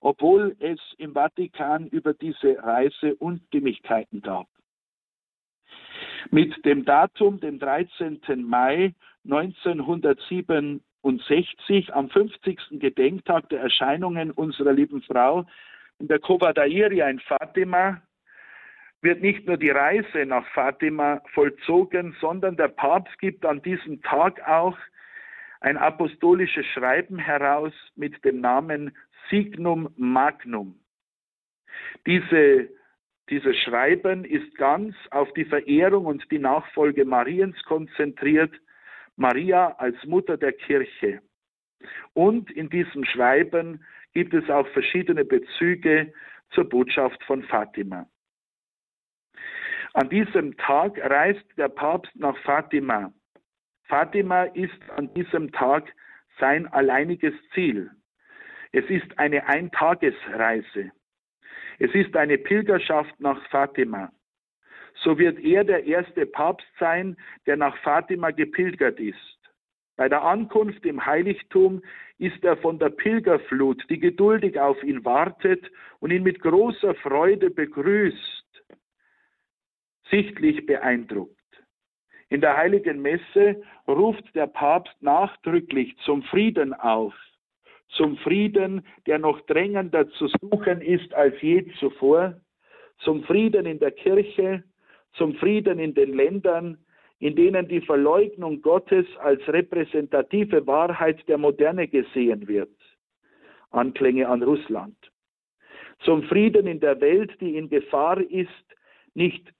[0.00, 4.46] obwohl es im Vatikan über diese Reise Unstimmigkeiten gab.
[6.30, 8.20] Mit dem Datum, dem 13.
[8.44, 12.78] Mai 1967, am 50.
[12.78, 15.44] Gedenktag der Erscheinungen unserer lieben Frau
[15.98, 18.00] in der Covadairia in Fatima,
[19.02, 24.46] wird nicht nur die Reise nach Fatima vollzogen, sondern der Papst gibt an diesem Tag
[24.48, 24.76] auch
[25.60, 28.96] ein apostolisches Schreiben heraus mit dem Namen
[29.30, 30.78] Signum Magnum.
[32.06, 32.68] Diese
[33.30, 38.54] dieses Schreiben ist ganz auf die Verehrung und die Nachfolge Mariens konzentriert,
[39.16, 41.20] Maria als Mutter der Kirche.
[42.14, 43.84] Und in diesem Schreiben
[44.14, 46.12] gibt es auch verschiedene Bezüge
[46.52, 48.06] zur Botschaft von Fatima.
[49.94, 53.12] An diesem Tag reist der Papst nach Fatima.
[53.84, 55.92] Fatima ist an diesem Tag
[56.38, 57.90] sein alleiniges Ziel.
[58.72, 60.92] Es ist eine Eintagesreise.
[61.78, 64.12] Es ist eine Pilgerschaft nach Fatima.
[65.02, 67.16] So wird er der erste Papst sein,
[67.46, 69.38] der nach Fatima gepilgert ist.
[69.96, 71.82] Bei der Ankunft im Heiligtum
[72.18, 75.70] ist er von der Pilgerflut, die geduldig auf ihn wartet
[76.00, 78.37] und ihn mit großer Freude begrüßt,
[80.10, 81.34] sichtlich beeindruckt.
[82.30, 87.14] In der heiligen Messe ruft der Papst nachdrücklich zum Frieden auf,
[87.88, 92.38] zum Frieden, der noch drängender zu suchen ist als je zuvor,
[92.98, 94.62] zum Frieden in der Kirche,
[95.14, 96.78] zum Frieden in den Ländern,
[97.20, 102.70] in denen die Verleugnung Gottes als repräsentative Wahrheit der Moderne gesehen wird.
[103.70, 104.96] Anklänge an Russland.
[106.00, 108.48] Zum Frieden in der Welt, die in Gefahr ist,
[109.14, 109.52] nicht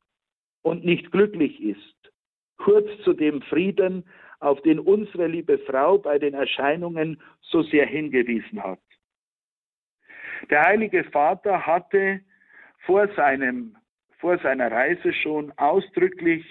[0.63, 2.13] und nicht glücklich ist.
[2.57, 4.05] Kurz zu dem Frieden,
[4.41, 8.81] auf den unsere liebe Frau bei den Erscheinungen so sehr hingewiesen hat.
[10.51, 12.21] Der Heilige Vater hatte
[12.87, 13.77] vor, seinem,
[14.19, 16.45] vor seiner Reise schon ausdrücklich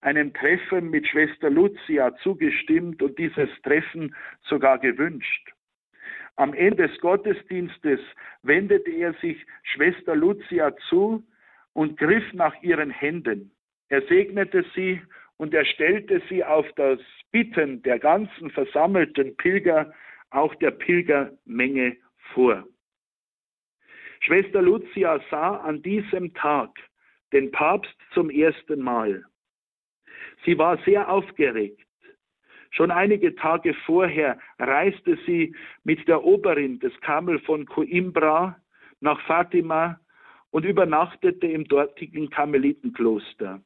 [0.00, 5.52] einem Treffen mit Schwester Lucia zugestimmt und dieses Treffen sogar gewünscht.
[6.36, 8.00] Am Ende des Gottesdienstes
[8.42, 11.24] wendete er sich Schwester Lucia zu
[11.76, 13.52] und griff nach ihren Händen.
[13.90, 15.02] Er segnete sie
[15.36, 16.98] und er stellte sie auf das
[17.32, 19.92] Bitten der ganzen versammelten Pilger,
[20.30, 21.98] auch der Pilgermenge
[22.32, 22.64] vor.
[24.20, 26.70] Schwester Lucia sah an diesem Tag
[27.34, 29.26] den Papst zum ersten Mal.
[30.46, 31.82] Sie war sehr aufgeregt.
[32.70, 35.54] Schon einige Tage vorher reiste sie
[35.84, 38.58] mit der Oberin des Kamel von Coimbra
[39.00, 40.00] nach Fatima
[40.56, 43.60] und übernachtete im dortigen Karmelitenkloster.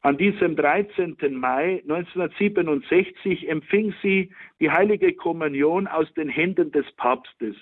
[0.00, 1.16] An diesem 13.
[1.30, 7.54] Mai 1967 empfing sie die heilige Kommunion aus den Händen des Papstes.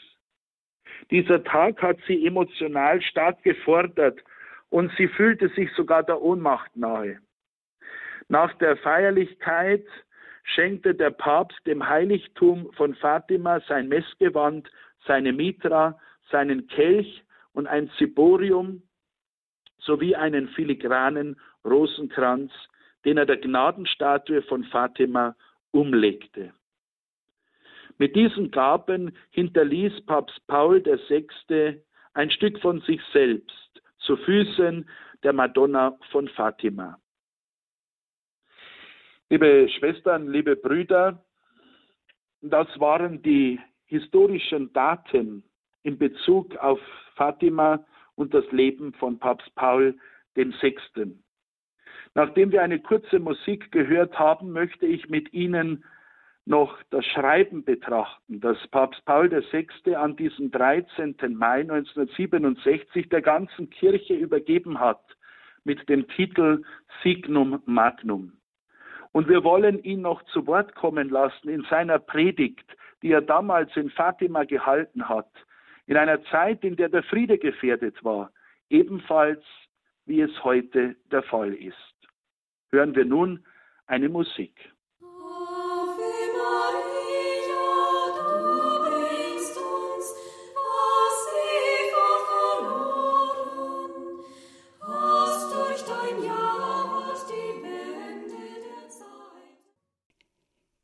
[1.11, 4.18] Dieser Tag hat sie emotional stark gefordert
[4.70, 7.18] und sie fühlte sich sogar der Ohnmacht nahe.
[8.28, 9.84] Nach der Feierlichkeit
[10.44, 14.66] schenkte der Papst dem Heiligtum von Fatima sein Messgewand,
[15.06, 16.00] seine Mitra,
[16.30, 17.22] seinen Kelch
[17.61, 18.82] und ein Ziborium
[19.80, 22.50] sowie einen filigranen Rosenkranz,
[23.04, 25.36] den er der Gnadenstatue von Fatima
[25.72, 26.54] umlegte.
[27.98, 31.82] Mit diesen Gaben hinterließ Papst Paul VI.
[32.14, 34.88] ein Stück von sich selbst zu Füßen
[35.22, 36.98] der Madonna von Fatima.
[39.28, 41.22] Liebe Schwestern, liebe Brüder,
[42.40, 45.44] das waren die historischen Daten
[45.83, 46.81] in Bezug auf
[47.14, 49.99] Fatima und das Leben von Papst Paul
[50.35, 50.76] VI.
[52.14, 55.85] Nachdem wir eine kurze Musik gehört haben, möchte ich mit Ihnen
[56.47, 59.95] noch das Schreiben betrachten, das Papst Paul VI.
[59.95, 61.16] an diesem 13.
[61.31, 65.01] Mai 1967 der ganzen Kirche übergeben hat
[65.64, 66.62] mit dem Titel
[67.03, 68.33] Signum Magnum.
[69.12, 72.64] Und wir wollen ihn noch zu Wort kommen lassen in seiner Predigt,
[73.03, 75.31] die er damals in Fatima gehalten hat,
[75.91, 78.32] in einer Zeit, in der der Friede gefährdet war,
[78.70, 79.45] ebenfalls
[80.07, 81.91] wie es heute der Fall ist
[82.72, 83.45] hören wir nun
[83.86, 84.55] eine Musik.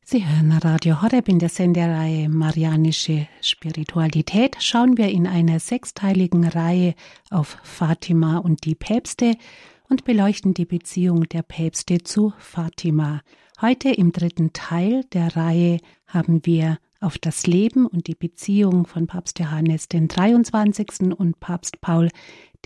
[0.09, 4.57] Sie hören Radio Horeb in der Sendereihe Marianische Spiritualität.
[4.61, 6.95] Schauen wir in einer sechsteiligen Reihe
[7.29, 9.35] auf Fatima und die Päpste
[9.89, 13.21] und beleuchten die Beziehung der Päpste zu Fatima.
[13.61, 19.07] Heute im dritten Teil der Reihe haben wir auf das Leben und die Beziehung von
[19.07, 21.15] Papst Johannes den 23.
[21.17, 22.09] und Papst Paul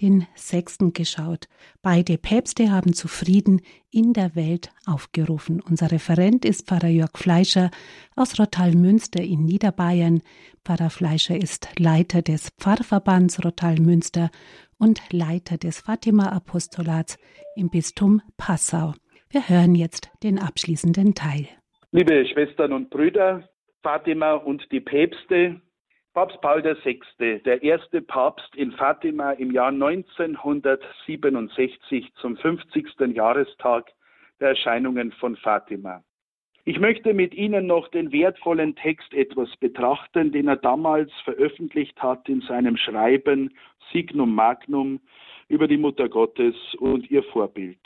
[0.01, 0.79] den 6.
[0.93, 1.47] geschaut.
[1.83, 3.61] Beide Päpste haben zu Frieden
[3.91, 5.61] in der Welt aufgerufen.
[5.61, 7.71] Unser Referent ist Pfarrer Jörg Fleischer
[8.17, 10.23] aus Rottal-Münster in Niederbayern.
[10.65, 14.31] Pfarrer Fleischer ist Leiter des Pfarrverbands Rottal-Münster
[14.79, 17.19] und Leiter des Fatima-Apostolats
[17.57, 18.95] im Bistum Passau.
[19.29, 21.47] Wir hören jetzt den abschließenden Teil.
[21.93, 23.49] Liebe Schwestern und Brüder,
[23.83, 25.59] Fatima und die Päpste,
[26.13, 32.87] Papst Paul VI., der erste Papst in Fatima im Jahr 1967 zum 50.
[33.15, 33.91] Jahrestag
[34.39, 36.05] der Erscheinungen von Fatima.
[36.65, 42.29] Ich möchte mit Ihnen noch den wertvollen Text etwas betrachten, den er damals veröffentlicht hat
[42.29, 43.55] in seinem Schreiben
[43.93, 45.01] Signum Magnum
[45.49, 47.81] über die Mutter Gottes und ihr Vorbild.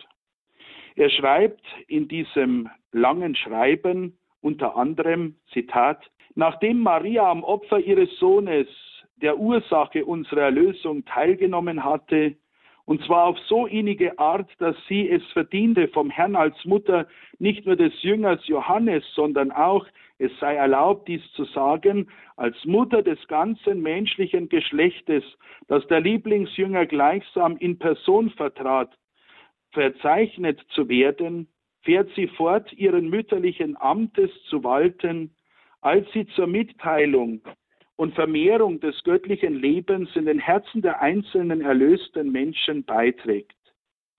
[0.96, 5.98] Er schreibt in diesem langen Schreiben unter anderem, Zitat,
[6.34, 8.68] nachdem Maria am Opfer ihres Sohnes,
[9.16, 12.36] der Ursache unserer Erlösung, teilgenommen hatte,
[12.84, 17.06] und zwar auf so innige Art, dass sie es verdiente, vom Herrn als Mutter
[17.38, 19.86] nicht nur des Jüngers Johannes, sondern auch,
[20.18, 25.24] es sei erlaubt, dies zu sagen, als Mutter des ganzen menschlichen Geschlechtes,
[25.68, 28.90] das der Lieblingsjünger gleichsam in Person vertrat,
[29.72, 31.48] verzeichnet zu werden,
[31.84, 35.34] fährt sie fort, ihren mütterlichen Amtes zu walten,
[35.80, 37.42] als sie zur Mitteilung
[37.96, 43.54] und Vermehrung des göttlichen Lebens in den Herzen der einzelnen erlösten Menschen beiträgt.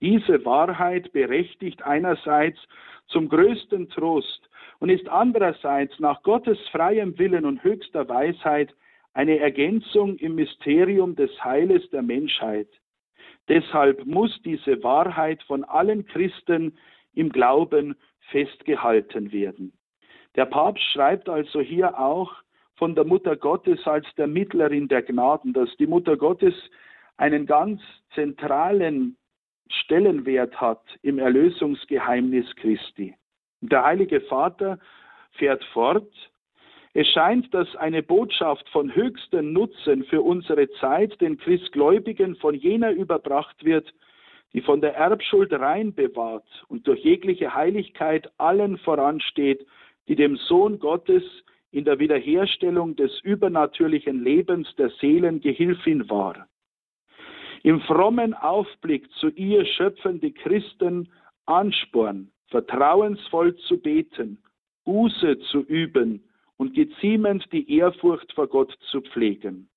[0.00, 2.58] Diese Wahrheit berechtigt einerseits
[3.08, 4.48] zum größten Trost
[4.78, 8.74] und ist andererseits nach Gottes freiem Willen und höchster Weisheit
[9.14, 12.68] eine Ergänzung im Mysterium des Heiles der Menschheit.
[13.48, 16.76] Deshalb muss diese Wahrheit von allen Christen
[17.16, 17.96] im Glauben
[18.30, 19.72] festgehalten werden.
[20.36, 22.32] Der Papst schreibt also hier auch,
[22.76, 26.54] von der Mutter Gottes als der Mittlerin der Gnaden, dass die Mutter Gottes
[27.16, 27.80] einen ganz
[28.14, 29.16] zentralen
[29.68, 33.14] Stellenwert hat im Erlösungsgeheimnis Christi.
[33.62, 34.78] Der Heilige Vater
[35.32, 36.12] fährt fort,
[36.92, 42.90] es scheint, dass eine Botschaft von höchstem Nutzen für unsere Zeit den Christgläubigen von jener
[42.90, 43.92] überbracht wird,
[44.52, 49.66] die von der Erbschuld rein bewahrt und durch jegliche Heiligkeit allen voransteht,
[50.08, 51.22] die dem Sohn Gottes
[51.70, 56.48] in der Wiederherstellung des übernatürlichen Lebens der Seelen Gehilfin war.
[57.62, 61.10] Im frommen Aufblick zu ihr schöpfen die Christen
[61.46, 64.38] Ansporn, vertrauensvoll zu beten,
[64.84, 66.22] Buße zu üben
[66.56, 69.68] und geziemend die Ehrfurcht vor Gott zu pflegen.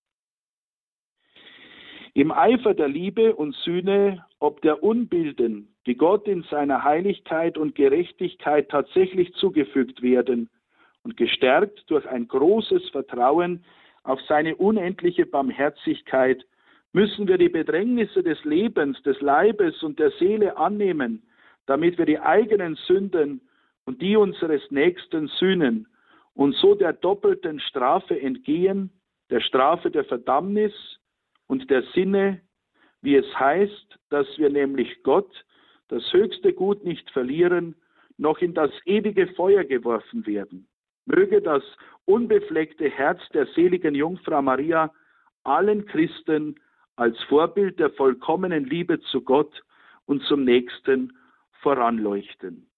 [2.13, 7.75] Im Eifer der Liebe und Sühne, ob der Unbilden, die Gott in seiner Heiligkeit und
[7.75, 10.49] Gerechtigkeit tatsächlich zugefügt werden,
[11.03, 13.63] und gestärkt durch ein großes Vertrauen
[14.03, 16.45] auf seine unendliche Barmherzigkeit
[16.93, 21.23] müssen wir die Bedrängnisse des Lebens, des Leibes und der Seele annehmen,
[21.65, 23.41] damit wir die eigenen Sünden
[23.85, 25.87] und die unseres Nächsten sühnen
[26.33, 28.91] und so der doppelten Strafe entgehen,
[29.29, 30.73] der Strafe der Verdammnis
[31.49, 32.41] und der Sinne,
[33.01, 35.29] wie es heißt, dass wir nämlich Gott,
[35.87, 37.75] das höchste Gut nicht verlieren,
[38.17, 40.67] noch in das ewige Feuer geworfen werden.
[41.05, 41.63] Möge das
[42.05, 44.93] unbefleckte Herz der seligen Jungfrau Maria
[45.43, 46.59] allen Christen
[46.97, 49.63] als Vorbild der vollkommenen Liebe zu Gott
[50.05, 51.17] und zum Nächsten
[51.61, 52.69] voranleuchten.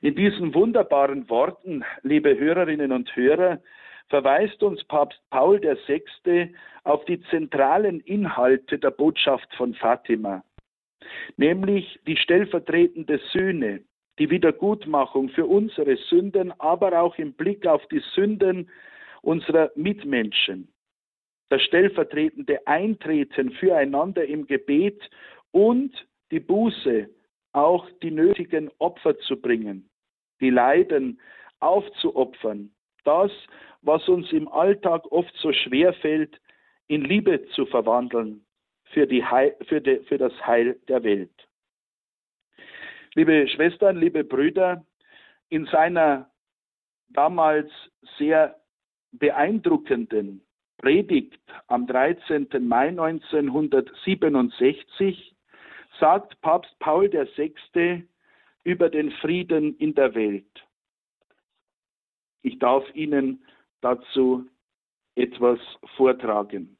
[0.00, 3.60] In diesen wunderbaren Worten, liebe Hörerinnen und Hörer,
[4.08, 6.54] verweist uns Papst Paul VI.
[6.84, 10.42] auf die zentralen Inhalte der Botschaft von Fatima,
[11.36, 13.82] nämlich die stellvertretende Sühne,
[14.18, 18.70] die Wiedergutmachung für unsere Sünden, aber auch im Blick auf die Sünden
[19.22, 20.72] unserer Mitmenschen.
[21.50, 25.08] Das stellvertretende Eintreten füreinander im Gebet
[25.50, 27.08] und die Buße,
[27.52, 29.88] auch die nötigen Opfer zu bringen,
[30.40, 31.20] die Leiden
[31.60, 32.70] aufzuopfern,
[33.08, 33.32] das,
[33.80, 36.38] was uns im Alltag oft so schwer fällt,
[36.88, 38.44] in Liebe zu verwandeln
[38.92, 41.30] für, Heil, für, de, für das Heil der Welt.
[43.14, 44.84] Liebe Schwestern, liebe Brüder,
[45.48, 46.28] in seiner
[47.08, 47.70] damals
[48.18, 48.60] sehr
[49.12, 50.42] beeindruckenden
[50.76, 52.48] Predigt am 13.
[52.60, 55.34] Mai 1967
[55.98, 58.04] sagt Papst Paul VI.
[58.64, 60.67] über den Frieden in der Welt.
[62.42, 63.42] Ich darf Ihnen
[63.80, 64.46] dazu
[65.14, 65.58] etwas
[65.96, 66.76] vortragen.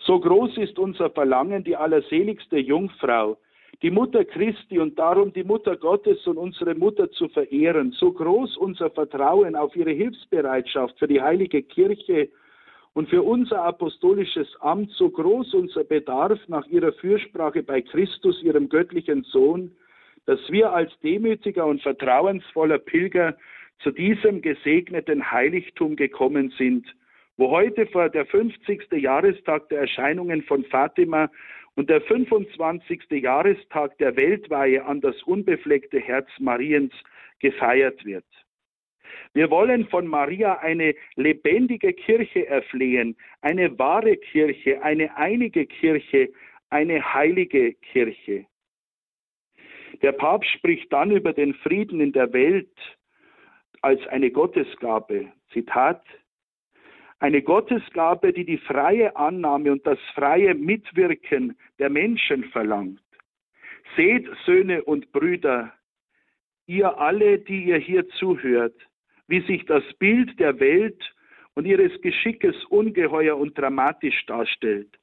[0.00, 3.38] So groß ist unser Verlangen, die allerseligste Jungfrau,
[3.82, 7.92] die Mutter Christi und darum die Mutter Gottes und unsere Mutter zu verehren.
[7.92, 12.30] So groß unser Vertrauen auf ihre Hilfsbereitschaft für die heilige Kirche
[12.94, 18.68] und für unser apostolisches Amt, so groß unser Bedarf nach ihrer Fürsprache bei Christus, ihrem
[18.68, 19.72] göttlichen Sohn,
[20.26, 23.36] dass wir als demütiger und vertrauensvoller Pilger
[23.78, 26.86] zu diesem gesegneten Heiligtum gekommen sind,
[27.36, 28.92] wo heute vor der 50.
[28.92, 31.30] Jahrestag der Erscheinungen von Fatima
[31.74, 33.10] und der 25.
[33.10, 36.92] Jahrestag der Weltweihe an das unbefleckte Herz Mariens
[37.40, 38.26] gefeiert wird.
[39.34, 46.30] Wir wollen von Maria eine lebendige Kirche erflehen, eine wahre Kirche, eine einige Kirche,
[46.68, 48.46] eine heilige Kirche.
[50.02, 52.76] Der Papst spricht dann über den Frieden in der Welt
[53.80, 55.32] als eine Gottesgabe.
[55.52, 56.02] Zitat,
[57.18, 63.00] eine Gottesgabe, die die freie Annahme und das freie Mitwirken der Menschen verlangt.
[63.96, 65.72] Seht, Söhne und Brüder,
[66.66, 68.74] ihr alle, die ihr hier zuhört,
[69.28, 71.00] wie sich das Bild der Welt
[71.54, 74.98] und ihres Geschickes ungeheuer und dramatisch darstellt.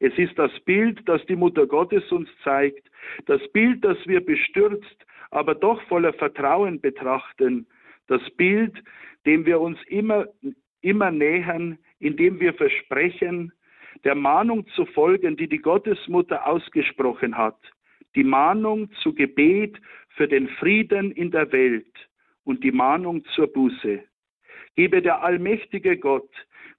[0.00, 2.90] Es ist das Bild, das die Mutter Gottes uns zeigt,
[3.26, 7.66] das Bild, das wir bestürzt, aber doch voller Vertrauen betrachten,
[8.10, 8.76] das Bild,
[9.24, 10.26] dem wir uns immer,
[10.80, 13.52] immer nähern, indem wir versprechen,
[14.04, 17.58] der Mahnung zu folgen, die die Gottesmutter ausgesprochen hat,
[18.16, 19.80] die Mahnung zu Gebet
[20.16, 21.92] für den Frieden in der Welt
[22.44, 24.02] und die Mahnung zur Buße.
[24.74, 26.30] Gebe der allmächtige Gott,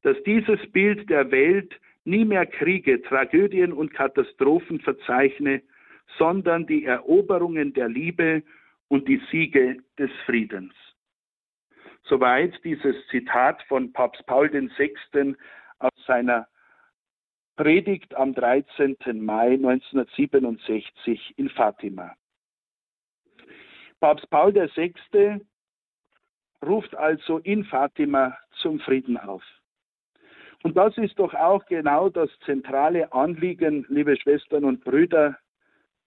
[0.01, 5.61] dass dieses Bild der Welt nie mehr Kriege, Tragödien und Katastrophen verzeichne,
[6.17, 8.43] sondern die Eroberungen der Liebe
[8.89, 10.73] und die Siege des Friedens.
[12.03, 15.35] Soweit dieses Zitat von Papst Paul VI.
[15.79, 16.47] aus seiner
[17.55, 18.97] Predigt am 13.
[19.13, 22.15] Mai 1967 in Fatima.
[23.99, 25.41] Papst Paul VI.
[26.65, 29.43] ruft also in Fatima zum Frieden auf.
[30.63, 35.37] Und das ist doch auch genau das zentrale Anliegen, liebe Schwestern und Brüder,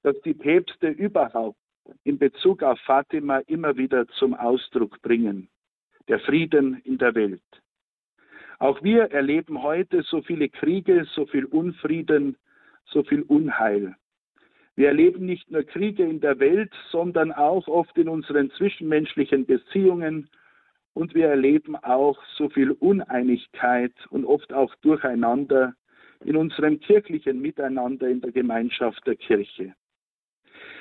[0.02, 1.58] dass die Päpste überhaupt
[2.04, 5.48] in Bezug auf Fatima immer wieder zum Ausdruck bringen.
[6.08, 7.42] Der Frieden in der Welt.
[8.58, 12.36] Auch wir erleben heute so viele Kriege, so viel Unfrieden,
[12.84, 13.96] so viel Unheil.
[14.76, 20.28] Wir erleben nicht nur Kriege in der Welt, sondern auch oft in unseren zwischenmenschlichen Beziehungen,
[20.94, 25.74] und wir erleben auch so viel Uneinigkeit und oft auch Durcheinander
[26.24, 29.74] in unserem kirchlichen Miteinander in der Gemeinschaft der Kirche.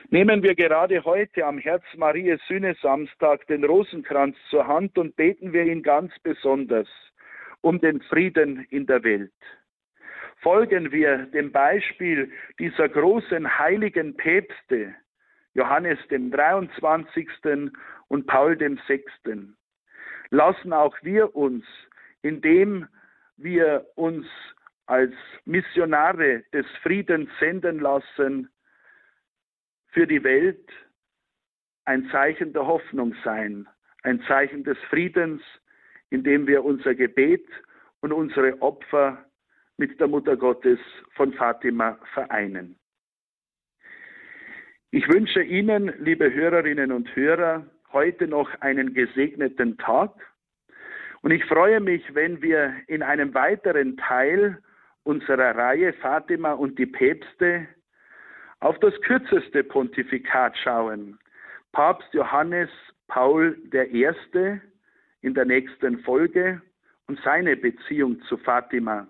[0.09, 5.53] Nehmen wir gerade heute am Herz Marie Sühne Samstag den Rosenkranz zur Hand und beten
[5.53, 6.88] wir ihn ganz besonders
[7.61, 9.31] um den Frieden in der Welt.
[10.41, 14.93] Folgen wir dem Beispiel dieser großen heiligen Päpste,
[15.53, 17.27] Johannes dem 23.
[18.09, 19.11] und Paul dem 6
[20.29, 21.63] lassen auch wir uns,
[22.23, 22.88] indem
[23.38, 24.25] wir uns
[24.88, 25.13] als
[25.45, 28.49] Missionare des Friedens senden lassen,
[29.93, 30.69] für die Welt
[31.85, 33.67] ein Zeichen der Hoffnung sein,
[34.01, 35.41] ein Zeichen des Friedens,
[36.09, 37.45] indem wir unser Gebet
[38.01, 39.25] und unsere Opfer
[39.77, 40.79] mit der Mutter Gottes
[41.15, 42.77] von Fatima vereinen.
[44.91, 50.11] Ich wünsche Ihnen, liebe Hörerinnen und Hörer, heute noch einen gesegneten Tag.
[51.21, 54.61] Und ich freue mich, wenn wir in einem weiteren Teil
[55.03, 57.67] unserer Reihe Fatima und die Päpste
[58.64, 61.20] auf das kürzeste Pontifikat schauen.
[61.74, 62.70] Papst Johannes
[63.07, 64.07] Paul I.
[65.22, 66.61] in der nächsten Folge
[67.07, 69.05] und seine Beziehung zu Fatima.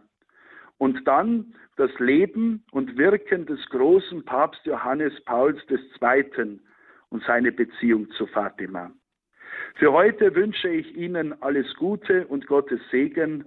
[0.80, 6.60] Und dann das Leben und Wirken des großen Papst Johannes Pauls II
[7.10, 8.92] und seine Beziehung zu Fatima.
[9.76, 13.46] Für heute wünsche ich Ihnen alles Gute und Gottes Segen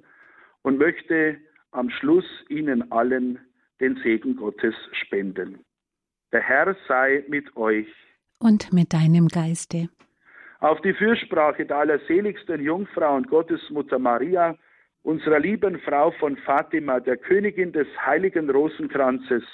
[0.63, 1.37] und möchte
[1.73, 3.41] am Schluss Ihnen allen
[3.81, 5.66] den Segen Gottes spenden.
[6.37, 7.89] Der Herr sei mit euch.
[8.41, 9.89] Und mit deinem Geiste.
[10.61, 14.55] Auf die Fürsprache der allerseligsten Jungfrau und Gottesmutter Maria,
[15.03, 19.45] unserer lieben Frau von Fatima, der Königin des heiligen Rosenkranzes,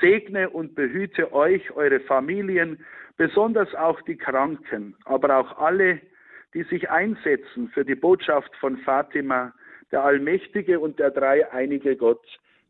[0.00, 2.82] segne und behüte euch, eure Familien,
[3.18, 6.00] besonders auch die Kranken, aber auch alle,
[6.54, 9.52] die sich einsetzen für die Botschaft von Fatima,
[9.92, 12.26] der allmächtige und der dreieinige Gott,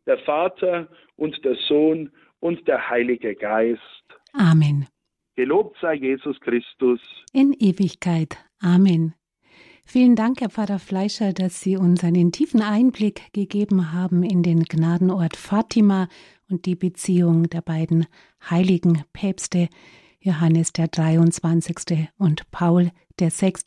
[0.07, 2.11] der Vater und der Sohn
[2.45, 3.80] und der Heilige Geist.
[4.34, 4.86] Amen.
[5.34, 7.01] Gelobt sei Jesus Christus.
[7.32, 8.36] In Ewigkeit.
[8.61, 9.14] Amen.
[9.86, 14.64] Vielen Dank, Herr Pfarrer Fleischer, dass Sie uns einen tiefen Einblick gegeben haben in den
[14.64, 16.09] Gnadenort Fatima
[16.51, 18.07] und die Beziehung der beiden
[18.51, 19.68] heiligen Päpste.
[20.20, 22.09] Johannes der 23.
[22.18, 22.90] und Paul
[23.20, 23.64] der 6.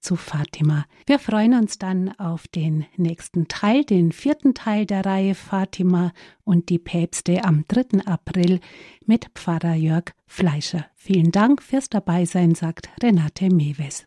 [0.00, 0.86] zu Fatima.
[1.06, 6.12] Wir freuen uns dann auf den nächsten Teil, den vierten Teil der Reihe Fatima
[6.44, 8.06] und die Päpste am 3.
[8.06, 8.60] April
[9.06, 10.86] mit Pfarrer Jörg Fleischer.
[10.94, 14.06] Vielen Dank fürs Dabeisein, sagt Renate Mewes.